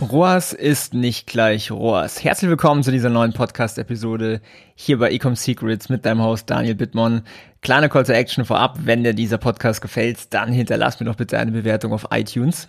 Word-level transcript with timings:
ROAS 0.00 0.52
ist 0.52 0.94
nicht 0.94 1.26
gleich 1.26 1.72
ROAS. 1.72 2.22
Herzlich 2.22 2.48
willkommen 2.48 2.84
zu 2.84 2.92
dieser 2.92 3.10
neuen 3.10 3.32
Podcast-Episode 3.32 4.40
hier 4.76 4.98
bei 4.98 5.10
Ecom 5.10 5.34
Secrets 5.34 5.88
mit 5.88 6.06
deinem 6.06 6.22
Host 6.22 6.48
Daniel 6.48 6.76
Bittmann. 6.76 7.22
Kleine 7.62 7.88
Call 7.88 8.04
to 8.04 8.12
Action 8.12 8.44
vorab, 8.44 8.78
wenn 8.84 9.02
dir 9.02 9.12
dieser 9.12 9.38
Podcast 9.38 9.80
gefällt, 9.82 10.32
dann 10.32 10.52
hinterlass 10.52 11.00
mir 11.00 11.06
doch 11.06 11.16
bitte 11.16 11.36
eine 11.36 11.50
Bewertung 11.50 11.92
auf 11.92 12.06
iTunes. 12.12 12.68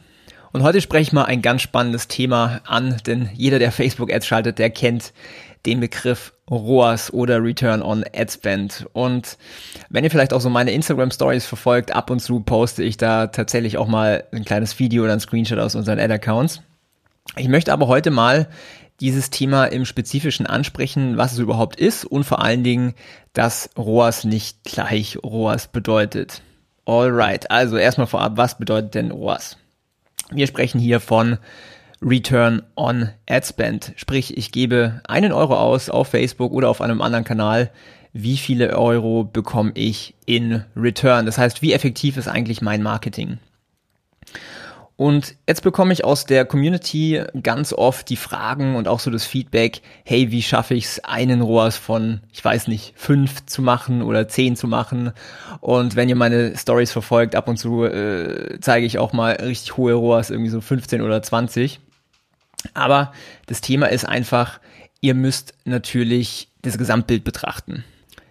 Und 0.52 0.64
heute 0.64 0.82
spreche 0.82 1.04
ich 1.04 1.14
mal 1.14 1.26
ein 1.26 1.44
ganz 1.44 1.62
spannendes 1.62 2.08
Thema 2.08 2.62
an, 2.66 2.98
denn 3.06 3.30
jeder, 3.34 3.60
der 3.60 3.72
Facebook-Ads 3.72 4.26
schaltet, 4.26 4.58
der 4.58 4.72
kennt 4.72 5.14
den 5.68 5.80
Begriff 5.80 6.34
ROAS 6.50 7.14
oder 7.14 7.44
Return 7.44 7.84
on 7.84 8.04
Ad 8.12 8.32
Spend. 8.32 8.88
Und 8.94 9.38
wenn 9.90 10.04
ihr 10.04 10.10
vielleicht 10.10 10.34
auch 10.34 10.42
so 10.42 10.50
meine 10.50 10.72
Instagram 10.72 11.12
Stories 11.12 11.46
verfolgt, 11.46 11.96
ab 11.96 12.10
und 12.10 12.22
zu 12.22 12.40
poste 12.40 12.84
ich 12.84 12.98
da 12.98 13.28
tatsächlich 13.28 13.78
auch 13.78 13.88
mal 13.88 14.24
ein 14.32 14.46
kleines 14.46 14.80
Video 14.80 15.04
oder 15.04 15.14
ein 15.14 15.20
Screenshot 15.20 15.60
aus 15.60 15.76
unseren 15.76 16.00
Ad-Accounts. 16.00 16.64
Ich 17.36 17.48
möchte 17.48 17.74
aber 17.74 17.88
heute 17.88 18.12
mal 18.12 18.48
dieses 19.00 19.30
Thema 19.30 19.66
im 19.66 19.86
Spezifischen 19.86 20.46
ansprechen, 20.46 21.18
was 21.18 21.34
es 21.34 21.40
überhaupt 21.40 21.80
ist 21.80 22.06
und 22.06 22.24
vor 22.24 22.44
allen 22.44 22.64
Dingen, 22.64 22.94
dass 23.34 23.70
ROAS 23.78 24.26
nicht 24.26 24.64
gleich 24.64 25.18
ROAS 25.24 25.68
bedeutet. 25.68 26.42
Alright, 26.86 27.50
also 27.50 27.78
erstmal 27.78 28.08
vorab, 28.08 28.34
was 28.36 28.58
bedeutet 28.58 28.96
denn 28.96 29.12
ROAS? 29.12 29.58
Wir 30.32 30.48
sprechen 30.48 30.80
hier 30.80 31.00
von 31.00 31.38
Return 32.02 32.64
on 32.76 33.10
Ad 33.28 33.46
Spend, 33.46 33.94
sprich 33.96 34.38
ich 34.38 34.52
gebe 34.52 35.02
einen 35.08 35.32
Euro 35.32 35.56
aus 35.56 35.90
auf 35.90 36.10
Facebook 36.10 36.52
oder 36.52 36.70
auf 36.70 36.82
einem 36.82 37.02
anderen 37.02 37.26
Kanal, 37.26 37.72
wie 38.14 38.38
viele 38.38 38.78
Euro 38.78 39.24
bekomme 39.24 39.72
ich 39.76 40.16
in 40.26 40.64
Return? 40.76 41.26
Das 41.26 41.38
heißt, 41.38 41.62
wie 41.62 41.74
effektiv 41.74 42.18
ist 42.18 42.28
eigentlich 42.28 42.62
mein 42.62 42.82
Marketing? 42.82 43.38
Und 45.00 45.36
jetzt 45.48 45.64
bekomme 45.64 45.94
ich 45.94 46.04
aus 46.04 46.26
der 46.26 46.44
Community 46.44 47.24
ganz 47.42 47.72
oft 47.72 48.10
die 48.10 48.18
Fragen 48.18 48.76
und 48.76 48.90
auch 48.90 49.00
so 49.00 49.10
das 49.10 49.26
Feedback, 49.26 49.82
hey, 50.04 50.30
wie 50.30 50.42
schaffe 50.42 50.74
ich 50.74 50.84
es, 50.84 51.04
einen 51.06 51.40
ROAS 51.40 51.78
von, 51.78 52.20
ich 52.34 52.44
weiß 52.44 52.68
nicht, 52.68 52.92
fünf 52.98 53.46
zu 53.46 53.62
machen 53.62 54.02
oder 54.02 54.28
zehn 54.28 54.58
zu 54.58 54.68
machen? 54.68 55.14
Und 55.62 55.96
wenn 55.96 56.10
ihr 56.10 56.18
meine 56.18 56.58
Stories 56.58 56.92
verfolgt, 56.92 57.36
ab 57.36 57.48
und 57.48 57.56
zu 57.56 57.86
äh, 57.86 58.60
zeige 58.60 58.86
ich 58.86 58.98
auch 58.98 59.14
mal 59.14 59.36
richtig 59.36 59.78
hohe 59.78 59.94
ROAS, 59.94 60.32
irgendwie 60.32 60.50
so 60.50 60.60
15 60.60 61.02
oder 61.02 61.24
20. 61.24 61.80
Aber 62.74 63.14
das 63.46 63.62
Thema 63.62 63.86
ist 63.86 64.04
einfach, 64.04 64.60
ihr 65.00 65.14
müsst 65.14 65.54
natürlich 65.64 66.50
das 66.62 66.78
Gesamtbild 66.78 67.24
betrachten. 67.24 67.86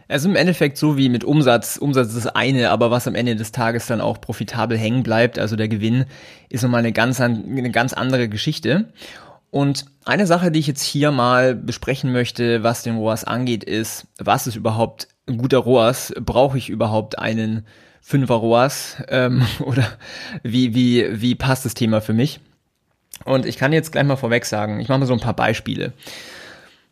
Ist 0.08 0.24
im 0.24 0.36
Endeffekt 0.36 0.78
so 0.78 0.96
wie 0.96 1.10
mit 1.10 1.22
Umsatz. 1.22 1.76
Umsatz 1.76 2.08
ist 2.08 2.24
das 2.24 2.34
eine, 2.34 2.70
aber 2.70 2.90
was 2.90 3.06
am 3.06 3.14
Ende 3.14 3.36
des 3.36 3.52
Tages 3.52 3.86
dann 3.86 4.00
auch 4.00 4.20
profitabel 4.20 4.78
hängen 4.78 5.02
bleibt, 5.02 5.38
also 5.38 5.54
der 5.54 5.68
Gewinn, 5.68 6.06
ist 6.48 6.62
nochmal 6.62 6.80
eine 6.80 6.92
ganz, 6.92 7.20
eine 7.20 7.70
ganz 7.70 7.92
andere 7.92 8.28
Geschichte. 8.28 8.86
Und 9.50 9.84
eine 10.04 10.26
Sache, 10.26 10.50
die 10.50 10.60
ich 10.60 10.66
jetzt 10.66 10.82
hier 10.82 11.10
mal 11.10 11.54
besprechen 11.54 12.10
möchte, 12.12 12.62
was 12.62 12.82
den 12.82 12.96
ROAS 12.96 13.24
angeht, 13.24 13.64
ist, 13.64 14.06
was 14.18 14.46
ist 14.46 14.56
überhaupt 14.56 15.08
ein 15.26 15.38
guter 15.38 15.58
ROAS? 15.58 16.14
Brauche 16.20 16.56
ich 16.56 16.70
überhaupt 16.70 17.18
einen 17.18 17.66
Fünfer 18.00 18.36
ROAS? 18.36 19.02
Ähm, 19.08 19.46
oder 19.60 19.86
wie, 20.42 20.74
wie, 20.74 21.20
wie 21.20 21.34
passt 21.34 21.66
das 21.66 21.74
Thema 21.74 22.00
für 22.00 22.14
mich? 22.14 22.40
Und 23.24 23.44
ich 23.44 23.58
kann 23.58 23.72
jetzt 23.72 23.92
gleich 23.92 24.04
mal 24.04 24.16
vorweg 24.16 24.46
sagen, 24.46 24.80
ich 24.80 24.88
mache 24.88 25.00
mal 25.00 25.06
so 25.06 25.12
ein 25.12 25.20
paar 25.20 25.36
Beispiele. 25.36 25.92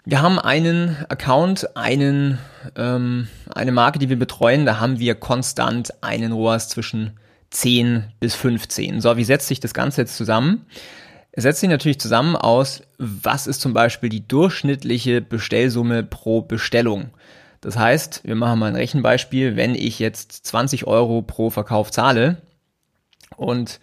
Wir 0.09 0.23
haben 0.23 0.39
einen 0.39 0.97
Account, 1.09 1.77
einen, 1.77 2.39
ähm, 2.77 3.27
eine 3.53 3.73
Marke, 3.73 3.99
die 3.99 4.09
wir 4.09 4.17
betreuen. 4.17 4.65
Da 4.65 4.79
haben 4.79 5.01
wir 5.01 5.17
konstant 5.17 6.01
einen 6.01 6.31
ROAS 6.31 6.69
zwischen 6.69 7.19
10 7.51 8.05
bis 8.21 8.37
15. 8.37 9.01
So, 9.01 9.17
wie 9.17 9.25
setzt 9.25 9.49
sich 9.49 9.59
das 9.59 9.75
Ganze 9.75 10.03
jetzt 10.03 10.17
zusammen? 10.17 10.65
Es 11.33 11.43
setzt 11.43 11.59
sich 11.59 11.69
natürlich 11.69 11.99
zusammen 11.99 12.37
aus, 12.37 12.85
was 12.99 13.49
ist 13.49 13.61
zum 13.61 13.73
Beispiel 13.73 14.09
die 14.09 14.29
durchschnittliche 14.29 15.23
Bestellsumme 15.23 16.05
pro 16.05 16.41
Bestellung. 16.41 17.11
Das 17.61 17.77
heißt, 17.77 18.21
wir 18.23 18.37
machen 18.37 18.61
mal 18.61 18.69
ein 18.69 18.77
Rechenbeispiel, 18.77 19.57
wenn 19.57 19.75
ich 19.75 19.99
jetzt 19.99 20.31
20 20.47 20.87
Euro 20.87 21.23
pro 21.23 21.51
Verkauf 21.51 21.91
zahle 21.91 22.41
und 23.37 23.81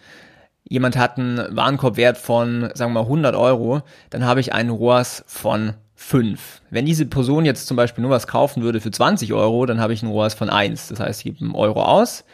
jemand 0.66 0.96
hat 0.96 1.18
einen 1.18 1.54
Warenkorbwert 1.54 2.16
von, 2.16 2.70
sagen 2.72 2.94
wir 2.94 3.02
mal, 3.02 3.08
100 3.08 3.36
Euro, 3.36 3.82
dann 4.08 4.24
habe 4.24 4.40
ich 4.40 4.54
einen 4.54 4.70
ROAS 4.70 5.22
von 5.26 5.74
5. 5.94 6.62
Wenn 6.70 6.86
diese 6.86 7.06
Person 7.06 7.44
jetzt 7.44 7.66
zum 7.66 7.76
Beispiel 7.76 8.02
nur 8.02 8.10
was 8.10 8.26
kaufen 8.26 8.62
würde 8.62 8.80
für 8.80 8.90
20 8.90 9.32
Euro, 9.32 9.64
dann 9.66 9.80
habe 9.80 9.92
ich 9.92 10.02
einen 10.02 10.12
ROAS 10.12 10.34
von 10.34 10.50
1. 10.50 10.88
Das 10.88 11.00
heißt, 11.00 11.20
ich 11.20 11.24
gebe 11.24 11.40
einen 11.44 11.54
Euro 11.54 11.82
aus 11.82 12.24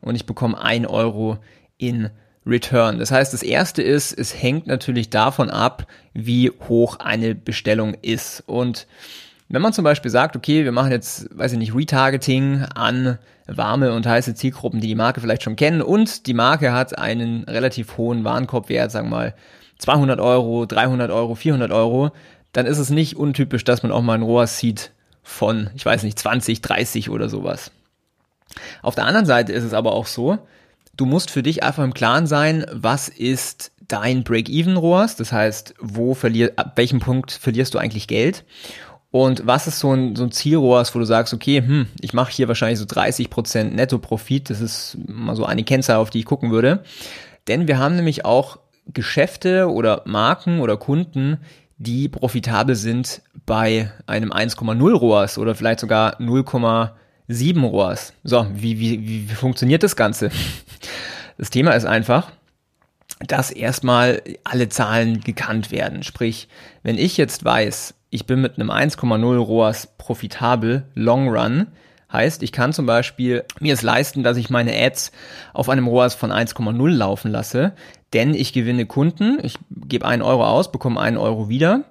und 0.00 0.14
ich 0.14 0.26
bekomme 0.26 0.60
1 0.60 0.86
Euro 0.86 1.38
in 1.76 2.10
Return. 2.46 2.98
Das 2.98 3.10
heißt, 3.10 3.32
das 3.32 3.42
erste 3.42 3.82
ist, 3.82 4.12
es 4.12 4.42
hängt 4.42 4.66
natürlich 4.66 5.10
davon 5.10 5.50
ab, 5.50 5.86
wie 6.12 6.50
hoch 6.68 6.98
eine 6.98 7.34
Bestellung 7.34 7.94
ist. 8.02 8.42
Und 8.46 8.86
wenn 9.48 9.62
man 9.62 9.72
zum 9.72 9.84
Beispiel 9.84 10.10
sagt, 10.10 10.34
okay, 10.34 10.64
wir 10.64 10.72
machen 10.72 10.90
jetzt, 10.90 11.28
weiß 11.36 11.52
ich 11.52 11.58
nicht, 11.58 11.74
Retargeting 11.74 12.64
an 12.74 13.18
warme 13.46 13.92
und 13.92 14.06
heiße 14.06 14.34
Zielgruppen, 14.34 14.80
die 14.80 14.88
die 14.88 14.94
Marke 14.94 15.20
vielleicht 15.20 15.42
schon 15.42 15.56
kennen 15.56 15.82
und 15.82 16.26
die 16.26 16.34
Marke 16.34 16.72
hat 16.72 16.98
einen 16.98 17.44
relativ 17.44 17.96
hohen 17.96 18.24
Warenkorbwert, 18.24 18.90
sagen 18.90 19.08
wir 19.08 19.16
mal 19.16 19.34
200 19.78 20.20
Euro, 20.20 20.64
300 20.64 21.10
Euro, 21.10 21.34
400 21.34 21.72
Euro, 21.72 22.12
dann 22.52 22.66
ist 22.66 22.78
es 22.78 22.90
nicht 22.90 23.16
untypisch, 23.16 23.64
dass 23.64 23.82
man 23.82 23.92
auch 23.92 24.02
mal 24.02 24.14
ein 24.14 24.22
ROAS 24.22 24.58
sieht 24.58 24.92
von, 25.22 25.70
ich 25.74 25.84
weiß 25.84 26.02
nicht, 26.02 26.18
20, 26.18 26.60
30 26.60 27.10
oder 27.10 27.28
sowas. 27.28 27.70
Auf 28.82 28.94
der 28.94 29.06
anderen 29.06 29.26
Seite 29.26 29.52
ist 29.52 29.64
es 29.64 29.72
aber 29.72 29.92
auch 29.92 30.06
so, 30.06 30.38
du 30.96 31.06
musst 31.06 31.30
für 31.30 31.42
dich 31.42 31.62
einfach 31.62 31.84
im 31.84 31.94
Klaren 31.94 32.26
sein, 32.26 32.66
was 32.70 33.08
ist 33.08 33.72
dein 33.88 34.24
Break-Even-ROAS, 34.24 35.16
das 35.16 35.32
heißt, 35.32 35.74
wo 35.80 36.14
verlier, 36.14 36.52
ab 36.56 36.72
welchem 36.76 37.00
Punkt 37.00 37.32
verlierst 37.32 37.74
du 37.74 37.78
eigentlich 37.78 38.08
Geld? 38.08 38.44
Und 39.10 39.46
was 39.46 39.66
ist 39.66 39.78
so 39.78 39.92
ein, 39.92 40.16
so 40.16 40.24
ein 40.24 40.32
Ziel-ROAS, 40.32 40.94
wo 40.94 40.98
du 40.98 41.04
sagst, 41.04 41.34
okay, 41.34 41.58
hm, 41.58 41.86
ich 42.00 42.14
mache 42.14 42.32
hier 42.32 42.48
wahrscheinlich 42.48 42.78
so 42.78 42.86
30% 42.86 43.64
Netto-Profit, 43.64 44.48
das 44.48 44.60
ist 44.60 44.96
mal 45.06 45.36
so 45.36 45.44
eine 45.44 45.64
Kennzahl, 45.64 45.96
auf 45.96 46.10
die 46.10 46.20
ich 46.20 46.24
gucken 46.24 46.50
würde, 46.50 46.82
denn 47.48 47.68
wir 47.68 47.78
haben 47.78 47.96
nämlich 47.96 48.24
auch 48.24 48.58
Geschäfte 48.86 49.70
oder 49.70 50.02
Marken 50.06 50.60
oder 50.60 50.76
Kunden, 50.76 51.38
die 51.82 52.08
profitabel 52.08 52.76
sind 52.76 53.22
bei 53.44 53.90
einem 54.06 54.32
1,0 54.32 54.92
ROAS 54.92 55.38
oder 55.38 55.54
vielleicht 55.54 55.80
sogar 55.80 56.20
0,7 56.20 57.66
ROAS. 57.66 58.12
So, 58.22 58.46
wie, 58.54 58.78
wie, 58.78 59.28
wie 59.28 59.34
funktioniert 59.34 59.82
das 59.82 59.96
Ganze? 59.96 60.30
Das 61.38 61.50
Thema 61.50 61.72
ist 61.72 61.86
einfach, 61.86 62.30
dass 63.26 63.50
erstmal 63.50 64.22
alle 64.44 64.68
Zahlen 64.68 65.20
gekannt 65.20 65.72
werden. 65.72 66.02
Sprich, 66.02 66.48
wenn 66.82 66.98
ich 66.98 67.16
jetzt 67.16 67.44
weiß, 67.44 67.94
ich 68.10 68.26
bin 68.26 68.40
mit 68.40 68.58
einem 68.58 68.70
1,0 68.70 69.36
ROAS 69.38 69.88
profitabel, 69.98 70.84
Long 70.94 71.28
Run, 71.28 71.68
heißt, 72.12 72.42
ich 72.42 72.52
kann 72.52 72.72
zum 72.72 72.86
Beispiel 72.86 73.44
mir 73.58 73.72
es 73.72 73.82
leisten, 73.82 74.22
dass 74.22 74.36
ich 74.36 74.50
meine 74.50 74.76
Ads 74.76 75.12
auf 75.54 75.68
einem 75.68 75.88
ROAS 75.88 76.14
von 76.14 76.30
1,0 76.30 76.88
laufen 76.90 77.30
lasse, 77.30 77.72
denn 78.12 78.34
ich 78.34 78.52
gewinne 78.52 78.86
Kunden, 78.86 79.38
ich 79.42 79.58
gebe 79.92 80.06
einen 80.06 80.22
Euro 80.22 80.44
aus, 80.44 80.72
bekomme 80.72 81.00
einen 81.00 81.18
Euro 81.18 81.48
wieder. 81.48 81.84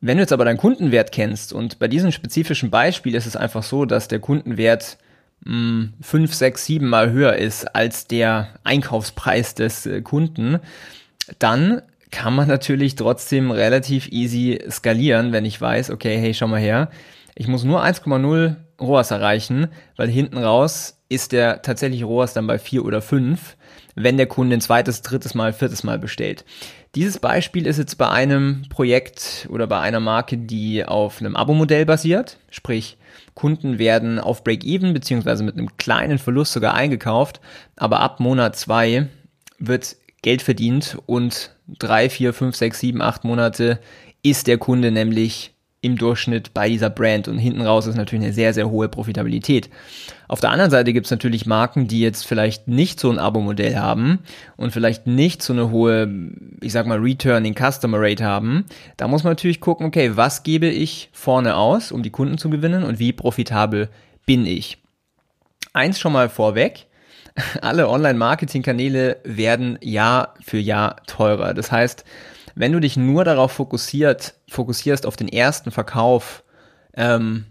Wenn 0.00 0.16
du 0.16 0.22
jetzt 0.22 0.32
aber 0.32 0.44
deinen 0.44 0.56
Kundenwert 0.56 1.10
kennst 1.12 1.52
und 1.52 1.80
bei 1.80 1.88
diesem 1.88 2.12
spezifischen 2.12 2.70
Beispiel 2.70 3.16
ist 3.16 3.26
es 3.26 3.36
einfach 3.36 3.64
so, 3.64 3.84
dass 3.84 4.06
der 4.06 4.20
Kundenwert 4.20 4.96
mh, 5.44 5.88
5, 6.00 6.32
6, 6.32 6.64
7 6.64 6.88
mal 6.88 7.10
höher 7.10 7.34
ist 7.34 7.74
als 7.74 8.06
der 8.06 8.48
Einkaufspreis 8.62 9.54
des 9.54 9.86
äh, 9.86 10.00
Kunden, 10.00 10.60
dann 11.40 11.82
kann 12.10 12.34
man 12.34 12.46
natürlich 12.48 12.94
trotzdem 12.94 13.50
relativ 13.50 14.08
easy 14.08 14.64
skalieren, 14.70 15.32
wenn 15.32 15.44
ich 15.44 15.60
weiß, 15.60 15.90
okay, 15.90 16.16
hey, 16.16 16.32
schau 16.32 16.46
mal 16.46 16.60
her, 16.60 16.88
ich 17.34 17.48
muss 17.48 17.64
nur 17.64 17.84
1,0 17.84 18.54
ROAS 18.80 19.10
erreichen, 19.10 19.68
weil 19.96 20.08
hinten 20.08 20.38
raus 20.38 20.97
ist 21.08 21.32
der 21.32 21.62
tatsächliche 21.62 22.04
ROAS 22.04 22.34
dann 22.34 22.46
bei 22.46 22.58
4 22.58 22.84
oder 22.84 23.00
5 23.00 23.56
wenn 24.02 24.16
der 24.16 24.26
Kunde 24.26 24.56
ein 24.56 24.60
zweites, 24.60 25.02
drittes 25.02 25.34
Mal, 25.34 25.52
viertes 25.52 25.82
Mal 25.82 25.98
bestellt. 25.98 26.44
Dieses 26.94 27.18
Beispiel 27.18 27.66
ist 27.66 27.78
jetzt 27.78 27.98
bei 27.98 28.08
einem 28.08 28.62
Projekt 28.70 29.48
oder 29.50 29.66
bei 29.66 29.80
einer 29.80 30.00
Marke, 30.00 30.38
die 30.38 30.84
auf 30.84 31.20
einem 31.20 31.36
Abo-Modell 31.36 31.84
basiert, 31.84 32.38
sprich 32.50 32.96
Kunden 33.34 33.78
werden 33.78 34.18
auf 34.18 34.42
Break-Even 34.42 34.94
beziehungsweise 34.94 35.42
mit 35.42 35.56
einem 35.56 35.76
kleinen 35.76 36.18
Verlust 36.18 36.52
sogar 36.52 36.74
eingekauft, 36.74 37.40
aber 37.76 38.00
ab 38.00 38.20
Monat 38.20 38.56
zwei 38.56 39.08
wird 39.58 39.96
Geld 40.22 40.42
verdient 40.42 40.98
und 41.06 41.54
drei, 41.66 42.08
vier, 42.08 42.32
fünf, 42.32 42.56
sechs, 42.56 42.80
sieben, 42.80 43.02
acht 43.02 43.24
Monate 43.24 43.80
ist 44.22 44.46
der 44.46 44.58
Kunde 44.58 44.90
nämlich 44.90 45.52
im 45.80 45.96
Durchschnitt 45.96 46.52
bei 46.54 46.68
dieser 46.68 46.90
Brand 46.90 47.28
und 47.28 47.38
hinten 47.38 47.60
raus 47.60 47.86
ist 47.86 47.94
natürlich 47.94 48.24
eine 48.24 48.34
sehr, 48.34 48.52
sehr 48.52 48.68
hohe 48.68 48.88
Profitabilität. 48.88 49.70
Auf 50.26 50.40
der 50.40 50.50
anderen 50.50 50.72
Seite 50.72 50.92
gibt 50.92 51.06
es 51.06 51.10
natürlich 51.12 51.46
Marken, 51.46 51.86
die 51.86 52.00
jetzt 52.00 52.26
vielleicht 52.26 52.66
nicht 52.66 52.98
so 52.98 53.10
ein 53.10 53.18
Abo-Modell 53.18 53.76
haben 53.76 54.18
und 54.56 54.72
vielleicht 54.72 55.06
nicht 55.06 55.40
so 55.40 55.52
eine 55.52 55.70
hohe, 55.70 56.12
ich 56.60 56.72
sag 56.72 56.86
mal, 56.86 56.98
Returning 56.98 57.54
Customer 57.54 57.98
Rate 58.00 58.24
haben. 58.24 58.64
Da 58.96 59.06
muss 59.06 59.22
man 59.22 59.30
natürlich 59.30 59.60
gucken, 59.60 59.86
okay, 59.86 60.16
was 60.16 60.42
gebe 60.42 60.66
ich 60.66 61.10
vorne 61.12 61.54
aus, 61.54 61.92
um 61.92 62.02
die 62.02 62.10
Kunden 62.10 62.38
zu 62.38 62.50
gewinnen 62.50 62.82
und 62.82 62.98
wie 62.98 63.12
profitabel 63.12 63.88
bin 64.26 64.46
ich. 64.46 64.78
Eins 65.72 66.00
schon 66.00 66.12
mal 66.12 66.28
vorweg. 66.28 66.87
Alle 67.60 67.88
Online-Marketing-Kanäle 67.88 69.18
werden 69.24 69.78
Jahr 69.82 70.34
für 70.40 70.58
Jahr 70.58 70.96
teurer. 71.06 71.54
Das 71.54 71.70
heißt, 71.72 72.04
wenn 72.54 72.72
du 72.72 72.80
dich 72.80 72.96
nur 72.96 73.24
darauf 73.24 73.52
fokussiert, 73.52 74.34
fokussierst 74.48 75.06
auf 75.06 75.16
den 75.16 75.28
ersten 75.28 75.70
Verkauf, 75.70 76.42
ähm, 76.94 77.44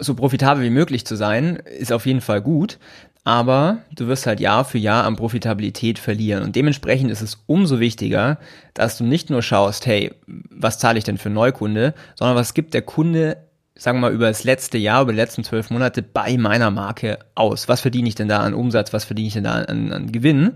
so 0.00 0.14
profitabel 0.14 0.64
wie 0.64 0.70
möglich 0.70 1.06
zu 1.06 1.14
sein, 1.14 1.56
ist 1.56 1.92
auf 1.92 2.06
jeden 2.06 2.20
Fall 2.20 2.42
gut. 2.42 2.78
Aber 3.22 3.78
du 3.92 4.06
wirst 4.06 4.26
halt 4.26 4.38
Jahr 4.38 4.64
für 4.64 4.78
Jahr 4.78 5.04
an 5.04 5.16
Profitabilität 5.16 5.98
verlieren. 5.98 6.44
Und 6.44 6.54
dementsprechend 6.54 7.10
ist 7.10 7.22
es 7.22 7.42
umso 7.46 7.80
wichtiger, 7.80 8.38
dass 8.72 8.98
du 8.98 9.04
nicht 9.04 9.30
nur 9.30 9.42
schaust, 9.42 9.86
hey, 9.86 10.14
was 10.26 10.78
zahle 10.78 10.98
ich 10.98 11.04
denn 11.04 11.18
für 11.18 11.30
Neukunde, 11.30 11.94
sondern 12.14 12.36
was 12.36 12.54
gibt 12.54 12.72
der 12.72 12.82
Kunde, 12.82 13.36
sagen 13.76 13.98
wir 13.98 14.08
mal, 14.08 14.12
über 14.12 14.28
das 14.28 14.44
letzte 14.44 14.78
Jahr, 14.78 15.02
über 15.02 15.12
die 15.12 15.18
letzten 15.18 15.44
zwölf 15.44 15.70
Monate 15.70 16.02
bei 16.02 16.36
meiner 16.38 16.70
Marke 16.70 17.18
aus? 17.34 17.68
Was 17.68 17.80
verdiene 17.80 18.08
ich 18.08 18.14
denn 18.14 18.28
da 18.28 18.40
an 18.40 18.54
Umsatz? 18.54 18.92
Was 18.92 19.04
verdiene 19.04 19.28
ich 19.28 19.34
denn 19.34 19.44
da 19.44 19.52
an, 19.52 19.92
an 19.92 20.12
Gewinn? 20.12 20.52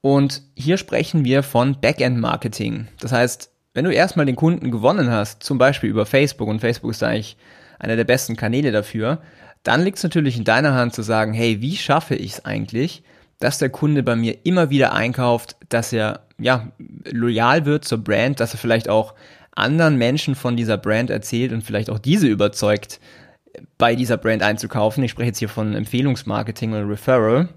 Und 0.00 0.42
hier 0.54 0.76
sprechen 0.76 1.24
wir 1.24 1.42
von 1.42 1.80
Backend-Marketing. 1.80 2.88
Das 3.00 3.12
heißt, 3.12 3.50
wenn 3.74 3.84
du 3.84 3.92
erstmal 3.92 4.26
den 4.26 4.36
Kunden 4.36 4.70
gewonnen 4.70 5.10
hast, 5.10 5.42
zum 5.42 5.58
Beispiel 5.58 5.90
über 5.90 6.06
Facebook, 6.06 6.48
und 6.48 6.60
Facebook 6.60 6.90
ist 6.90 7.02
eigentlich 7.02 7.36
einer 7.78 7.96
der 7.96 8.04
besten 8.04 8.36
Kanäle 8.36 8.72
dafür, 8.72 9.20
dann 9.62 9.82
liegt 9.82 9.98
es 9.98 10.04
natürlich 10.04 10.36
in 10.36 10.44
deiner 10.44 10.74
Hand 10.74 10.94
zu 10.94 11.02
sagen, 11.02 11.32
hey, 11.32 11.60
wie 11.60 11.76
schaffe 11.76 12.14
ich 12.14 12.34
es 12.34 12.44
eigentlich, 12.44 13.02
dass 13.38 13.58
der 13.58 13.68
Kunde 13.68 14.02
bei 14.02 14.16
mir 14.16 14.38
immer 14.44 14.70
wieder 14.70 14.92
einkauft, 14.92 15.56
dass 15.68 15.92
er 15.92 16.20
ja 16.38 16.72
loyal 17.10 17.66
wird 17.66 17.84
zur 17.84 17.98
Brand, 17.98 18.40
dass 18.40 18.54
er 18.54 18.58
vielleicht 18.58 18.88
auch 18.88 19.14
anderen 19.56 19.96
Menschen 19.96 20.34
von 20.34 20.56
dieser 20.56 20.78
Brand 20.78 21.10
erzählt 21.10 21.52
und 21.52 21.62
vielleicht 21.62 21.90
auch 21.90 21.98
diese 21.98 22.28
überzeugt, 22.28 23.00
bei 23.78 23.94
dieser 23.94 24.16
Brand 24.16 24.42
einzukaufen. 24.42 25.02
Ich 25.02 25.10
spreche 25.10 25.28
jetzt 25.28 25.38
hier 25.38 25.48
von 25.48 25.74
Empfehlungsmarketing 25.74 26.72
oder 26.72 26.88
Referral. 26.88 27.48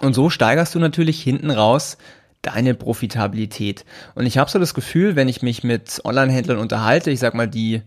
Und 0.00 0.14
so 0.14 0.30
steigerst 0.30 0.74
du 0.74 0.78
natürlich 0.78 1.22
hinten 1.22 1.50
raus 1.50 1.98
deine 2.42 2.74
Profitabilität. 2.74 3.84
Und 4.14 4.24
ich 4.24 4.38
habe 4.38 4.50
so 4.50 4.58
das 4.58 4.72
Gefühl, 4.72 5.16
wenn 5.16 5.28
ich 5.28 5.42
mich 5.42 5.62
mit 5.62 6.00
Online-Händlern 6.04 6.58
unterhalte, 6.58 7.10
ich 7.10 7.18
sag 7.18 7.34
mal, 7.34 7.48
die 7.48 7.82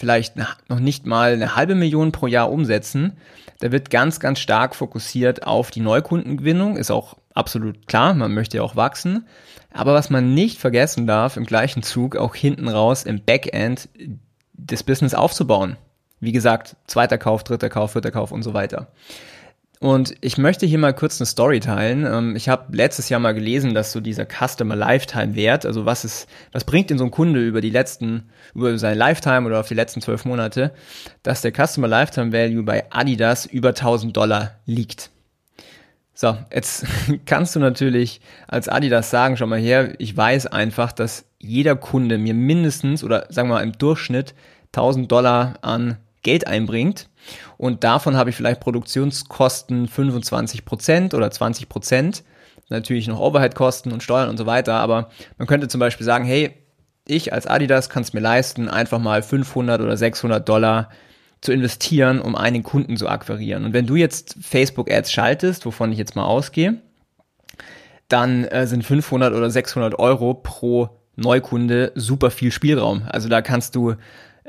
vielleicht 0.00 0.34
noch 0.68 0.80
nicht 0.80 1.04
mal 1.04 1.34
eine 1.34 1.56
halbe 1.56 1.74
Million 1.74 2.10
pro 2.10 2.26
Jahr 2.26 2.50
umsetzen, 2.50 3.18
da 3.60 3.70
wird 3.70 3.90
ganz, 3.90 4.18
ganz 4.18 4.38
stark 4.38 4.74
fokussiert 4.74 5.46
auf 5.46 5.70
die 5.70 5.80
Neukundengewinnung, 5.80 6.78
ist 6.78 6.90
auch 6.90 7.18
absolut 7.34 7.86
klar, 7.86 8.14
man 8.14 8.32
möchte 8.32 8.56
ja 8.56 8.62
auch 8.62 8.76
wachsen. 8.76 9.26
Aber 9.72 9.92
was 9.92 10.08
man 10.08 10.32
nicht 10.32 10.58
vergessen 10.58 11.06
darf, 11.06 11.36
im 11.36 11.44
gleichen 11.44 11.82
Zug 11.82 12.16
auch 12.16 12.34
hinten 12.34 12.68
raus 12.68 13.04
im 13.04 13.22
Backend 13.22 13.90
das 14.54 14.82
Business 14.82 15.12
aufzubauen. 15.12 15.76
Wie 16.18 16.32
gesagt, 16.32 16.76
zweiter 16.86 17.18
Kauf, 17.18 17.44
dritter 17.44 17.68
Kauf, 17.68 17.92
vierter 17.92 18.10
Kauf 18.10 18.32
und 18.32 18.42
so 18.42 18.54
weiter. 18.54 18.88
Und 19.82 20.14
ich 20.20 20.36
möchte 20.36 20.66
hier 20.66 20.78
mal 20.78 20.92
kurz 20.92 21.18
eine 21.20 21.26
Story 21.26 21.58
teilen. 21.58 22.04
Ähm, 22.04 22.36
ich 22.36 22.50
habe 22.50 22.76
letztes 22.76 23.08
Jahr 23.08 23.18
mal 23.18 23.32
gelesen, 23.32 23.72
dass 23.72 23.92
so 23.92 24.00
dieser 24.00 24.26
Customer 24.26 24.76
Lifetime 24.76 25.34
Wert, 25.34 25.64
also 25.64 25.86
was 25.86 26.04
ist, 26.04 26.28
was 26.52 26.64
bringt 26.64 26.90
denn 26.90 26.98
so 26.98 27.04
ein 27.04 27.10
Kunde 27.10 27.40
über 27.40 27.62
die 27.62 27.70
letzten, 27.70 28.28
über 28.54 28.76
seine 28.76 28.96
Lifetime 28.96 29.46
oder 29.46 29.58
auf 29.58 29.68
die 29.68 29.74
letzten 29.74 30.02
zwölf 30.02 30.26
Monate, 30.26 30.72
dass 31.22 31.40
der 31.40 31.52
Customer 31.52 31.88
Lifetime 31.88 32.30
Value 32.30 32.62
bei 32.62 32.84
Adidas 32.90 33.46
über 33.46 33.70
1000 33.70 34.14
Dollar 34.14 34.56
liegt. 34.66 35.08
So, 36.12 36.36
jetzt 36.52 36.84
kannst 37.24 37.56
du 37.56 37.60
natürlich 37.60 38.20
als 38.48 38.68
Adidas 38.68 39.08
sagen, 39.08 39.38
schau 39.38 39.46
mal 39.46 39.58
her, 39.58 39.94
ich 39.98 40.14
weiß 40.14 40.48
einfach, 40.48 40.92
dass 40.92 41.24
jeder 41.38 41.74
Kunde 41.74 42.18
mir 42.18 42.34
mindestens 42.34 43.02
oder 43.02 43.28
sagen 43.30 43.48
wir 43.48 43.54
mal 43.54 43.62
im 43.62 43.72
Durchschnitt 43.72 44.34
1000 44.74 45.10
Dollar 45.10 45.54
an 45.62 45.96
Geld 46.22 46.46
einbringt 46.46 47.08
und 47.56 47.84
davon 47.84 48.16
habe 48.16 48.30
ich 48.30 48.36
vielleicht 48.36 48.60
Produktionskosten 48.60 49.88
25 49.88 50.64
Prozent 50.64 51.14
oder 51.14 51.28
20%. 51.28 51.68
Prozent. 51.68 52.24
Natürlich 52.68 53.08
noch 53.08 53.18
Overheadkosten 53.18 53.92
und 53.92 54.02
Steuern 54.02 54.28
und 54.28 54.36
so 54.36 54.46
weiter, 54.46 54.74
aber 54.74 55.10
man 55.38 55.48
könnte 55.48 55.66
zum 55.66 55.80
Beispiel 55.80 56.06
sagen, 56.06 56.24
hey, 56.24 56.54
ich 57.06 57.32
als 57.32 57.46
Adidas 57.46 57.90
kann 57.90 58.02
es 58.02 58.12
mir 58.12 58.20
leisten, 58.20 58.68
einfach 58.68 59.00
mal 59.00 59.22
500 59.22 59.80
oder 59.80 59.96
600 59.96 60.48
Dollar 60.48 60.90
zu 61.40 61.52
investieren, 61.52 62.20
um 62.20 62.36
einen 62.36 62.62
Kunden 62.62 62.96
zu 62.96 63.08
akquirieren. 63.08 63.64
Und 63.64 63.72
wenn 63.72 63.86
du 63.86 63.96
jetzt 63.96 64.36
Facebook-Ads 64.40 65.10
schaltest, 65.10 65.66
wovon 65.66 65.90
ich 65.90 65.98
jetzt 65.98 66.14
mal 66.14 66.24
ausgehe, 66.24 66.80
dann 68.08 68.44
äh, 68.44 68.66
sind 68.66 68.84
500 68.84 69.34
oder 69.34 69.50
600 69.50 69.98
Euro 69.98 70.34
pro 70.34 71.00
Neukunde 71.16 71.92
super 71.94 72.30
viel 72.30 72.52
Spielraum. 72.52 73.02
Also 73.08 73.28
da 73.28 73.42
kannst 73.42 73.74
du 73.74 73.94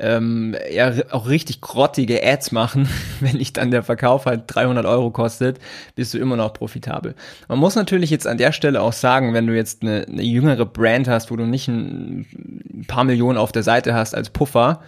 ähm, 0.02 0.56
ja 0.70 0.92
auch 1.10 1.28
richtig 1.28 1.60
grottige 1.60 2.26
Ads 2.26 2.50
machen, 2.50 2.88
wenn 3.20 3.38
dich 3.38 3.52
dann 3.52 3.70
der 3.70 3.84
Verkauf 3.84 4.26
halt 4.26 4.42
300 4.48 4.84
Euro 4.84 5.10
kostet, 5.10 5.58
bist 5.94 6.12
du 6.12 6.18
immer 6.18 6.36
noch 6.36 6.52
profitabel. 6.52 7.14
Man 7.48 7.58
muss 7.58 7.76
natürlich 7.76 8.10
jetzt 8.10 8.26
an 8.26 8.36
der 8.36 8.52
Stelle 8.52 8.82
auch 8.82 8.92
sagen, 8.92 9.32
wenn 9.32 9.46
du 9.46 9.54
jetzt 9.54 9.82
eine, 9.82 10.04
eine 10.08 10.22
jüngere 10.22 10.66
Brand 10.66 11.06
hast, 11.06 11.30
wo 11.30 11.36
du 11.36 11.46
nicht 11.46 11.68
ein, 11.68 12.26
paar 12.88 13.04
Millionen 13.04 13.38
auf 13.38 13.52
der 13.52 13.62
Seite 13.62 13.94
hast 13.94 14.14
als 14.14 14.28
Puffer, 14.30 14.82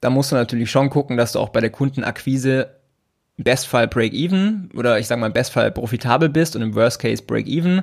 da 0.00 0.08
musst 0.08 0.32
du 0.32 0.36
natürlich 0.36 0.70
schon 0.70 0.88
gucken, 0.88 1.18
dass 1.18 1.32
du 1.32 1.40
auch 1.40 1.50
bei 1.50 1.60
der 1.60 1.70
Kundenakquise 1.70 2.70
Bestfall 3.36 3.86
Break-Even 3.86 4.70
oder 4.74 4.98
ich 4.98 5.06
sag 5.06 5.18
mal 5.18 5.30
Bestfall 5.30 5.70
profitabel 5.70 6.30
bist 6.30 6.56
und 6.56 6.62
im 6.62 6.74
Worst 6.74 7.00
Case 7.00 7.22
Break-Even, 7.22 7.82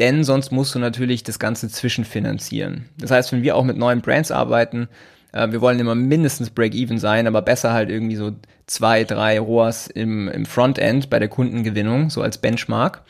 denn 0.00 0.24
sonst 0.24 0.50
musst 0.50 0.74
du 0.74 0.80
natürlich 0.80 1.22
das 1.22 1.38
Ganze 1.38 1.68
zwischenfinanzieren. 1.68 2.86
Das 2.98 3.12
heißt, 3.12 3.30
wenn 3.32 3.42
wir 3.42 3.54
auch 3.54 3.64
mit 3.64 3.76
neuen 3.76 4.00
Brands 4.00 4.32
arbeiten, 4.32 4.88
äh, 5.32 5.50
wir 5.50 5.60
wollen 5.60 5.78
immer 5.78 5.94
mindestens 5.94 6.50
Break-Even 6.50 6.98
sein, 6.98 7.26
aber 7.26 7.42
besser 7.42 7.72
halt 7.72 7.90
irgendwie 7.90 8.16
so 8.16 8.32
zwei, 8.66 9.04
drei 9.04 9.38
ROAS 9.38 9.88
im, 9.88 10.28
im 10.28 10.46
Frontend 10.46 11.10
bei 11.10 11.18
der 11.18 11.28
Kundengewinnung, 11.28 12.10
so 12.10 12.22
als 12.22 12.38
Benchmark. 12.38 13.02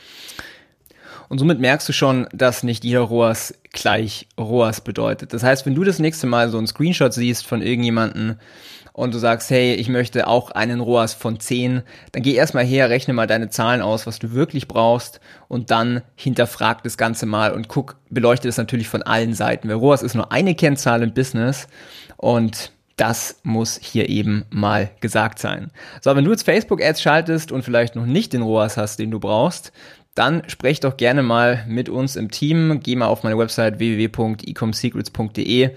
Und 1.28 1.38
somit 1.38 1.61
merkst 1.61 1.88
du 1.88 1.93
schon, 1.93 2.26
dass 2.32 2.64
nicht 2.64 2.84
jeder 2.84 3.02
ROAS 3.02 3.55
gleich 3.72 4.26
ROAS 4.37 4.81
bedeutet. 4.81 5.32
Das 5.32 5.44
heißt, 5.44 5.64
wenn 5.64 5.76
du 5.76 5.84
das 5.84 6.00
nächste 6.00 6.26
Mal 6.26 6.50
so 6.50 6.58
einen 6.58 6.67
Screenshot 6.67 7.12
siehst 7.12 7.46
von 7.46 7.62
irgendjemanden 7.62 8.41
und 8.93 9.15
du 9.15 9.19
sagst, 9.19 9.51
hey, 9.51 9.75
ich 9.75 9.89
möchte 9.89 10.27
auch 10.27 10.51
einen 10.51 10.81
ROAS 10.81 11.15
von 11.15 11.41
10, 11.41 11.82
dann 12.13 12.23
geh 12.23 12.35
erstmal 12.35 12.65
her, 12.65 12.91
rechne 12.91 13.15
mal 13.15 13.27
deine 13.27 13.51
Zahlen 13.51 13.82
aus, 13.82 14.06
was 14.06 14.19
du 14.19 14.32
wirklich 14.32 14.69
brauchst 14.69 15.20
und 15.49 15.70
dann 15.70 16.03
hinterfrag 16.17 16.82
das 16.82 16.97
Ganze 16.97 17.27
mal 17.27 17.53
und 17.53 17.69
guck, 17.69 17.97
beleuchte 18.11 18.49
das 18.49 18.56
natürlich 18.56 18.89
von 18.89 19.03
allen 19.03 19.35
Seiten. 19.35 19.69
Weil 19.69 19.77
ROAS 19.77 20.03
ist 20.03 20.15
nur 20.15 20.32
eine 20.32 20.55
Kennzahl 20.55 21.03
im 21.03 21.15
Business 21.15 21.69
und 22.17 22.73
das 23.01 23.41
muss 23.44 23.79
hier 23.82 24.11
eben 24.11 24.44
mal 24.51 24.91
gesagt 25.01 25.39
sein. 25.39 25.70
So, 26.03 26.15
wenn 26.15 26.25
du 26.25 26.32
jetzt 26.32 26.43
Facebook-Ads 26.43 27.01
schaltest 27.01 27.51
und 27.51 27.63
vielleicht 27.63 27.97
noch 27.97 28.05
nicht 28.05 28.35
den 28.35 28.43
ROAS 28.43 28.77
hast, 28.77 28.99
den 28.99 29.11
du 29.11 29.19
brauchst, 29.19 29.73
dann 30.20 30.43
sprech 30.48 30.81
doch 30.81 30.98
gerne 30.98 31.22
mal 31.22 31.65
mit 31.67 31.89
uns 31.89 32.15
im 32.15 32.31
Team. 32.31 32.81
Geh 32.82 32.94
mal 32.94 33.06
auf 33.06 33.22
meine 33.22 33.39
Website 33.39 33.79
www.ecomsecrets.de. 33.79 35.70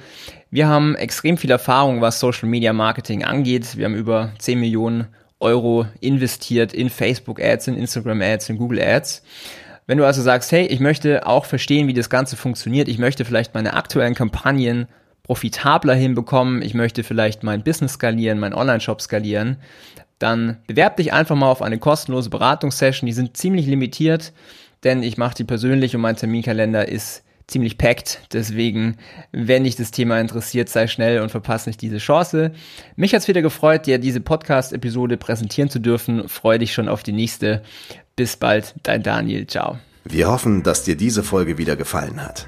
Wir 0.51 0.67
haben 0.67 0.95
extrem 0.95 1.38
viel 1.38 1.50
Erfahrung, 1.50 2.01
was 2.01 2.19
Social 2.19 2.50
Media 2.50 2.73
Marketing 2.73 3.23
angeht. 3.23 3.77
Wir 3.77 3.85
haben 3.85 3.95
über 3.95 4.33
10 4.39 4.59
Millionen 4.59 5.07
Euro 5.39 5.85
investiert 6.01 6.73
in 6.73 6.89
Facebook 6.89 7.41
Ads, 7.41 7.69
in 7.69 7.77
Instagram 7.77 8.21
Ads, 8.21 8.50
in 8.50 8.57
Google 8.57 8.81
Ads. 8.81 9.23
Wenn 9.88 9.97
du 9.97 10.05
also 10.05 10.21
sagst, 10.21 10.51
hey, 10.51 10.65
ich 10.65 10.81
möchte 10.81 11.25
auch 11.25 11.45
verstehen, 11.45 11.88
wie 11.88 11.93
das 11.93 12.09
Ganze 12.09 12.35
funktioniert, 12.35 12.89
ich 12.89 12.97
möchte 12.97 13.23
vielleicht 13.23 13.53
meine 13.53 13.73
aktuellen 13.75 14.13
Kampagnen 14.13 14.89
profitabler 15.24 15.96
hinbekommen, 15.96 16.62
ich 16.62 16.74
möchte 16.74 17.03
vielleicht 17.03 17.44
mein 17.44 17.63
Business 17.63 17.94
skalieren, 17.94 18.39
mein 18.39 18.53
Online-Shop 18.53 19.01
skalieren, 19.01 19.58
dann 20.20 20.58
bewerb 20.68 20.98
dich 20.98 21.13
einfach 21.13 21.36
mal 21.36 21.50
auf 21.50 21.62
eine 21.62 21.80
kostenlose 21.80 22.30
Beratungssession. 22.30 23.08
Die 23.08 23.13
sind 23.13 23.36
ziemlich 23.36 23.65
limitiert, 23.65 24.34
denn 24.84 25.03
ich 25.03 25.18
mache 25.18 25.36
die 25.36 25.44
persönlich 25.44 25.96
und 25.96 26.01
mein 26.01 26.15
Terminkalender 26.15 26.88
ist 26.88 27.24
ziemlich 27.48 27.77
packed. 27.77 28.22
Deswegen, 28.32 28.98
wenn 29.32 29.63
dich 29.63 29.75
das 29.75 29.92
Thema 29.92 30.20
interessiert, 30.20 30.70
sei 30.70 30.88
schnell 30.88 31.22
und 31.22 31.30
verpasse 31.30 31.70
nicht 31.70 31.82
diese 31.82 31.98
Chance. 31.98 32.51
Mich 32.96 33.13
hat 33.13 33.22
es 33.22 33.27
wieder 33.27 33.42
gefreut, 33.42 33.86
dir 33.86 34.00
diese 34.00 34.22
Podcast-Episode 34.22 35.18
präsentieren 35.18 35.70
zu 35.70 35.80
dürfen. 35.80 36.30
Freue 36.30 36.60
dich 36.60 36.74
schon 36.74 36.88
auf 36.88 37.03
die 37.03 37.12
nächste. 37.12 37.62
Bis 38.15 38.38
bald, 38.38 38.75
dein 38.84 39.03
Daniel. 39.03 39.48
Ciao. 39.48 39.77
Wir 40.06 40.30
hoffen, 40.30 40.63
dass 40.63 40.84
dir 40.84 40.96
diese 40.96 41.24
Folge 41.24 41.58
wieder 41.58 41.75
gefallen 41.75 42.22
hat. 42.24 42.48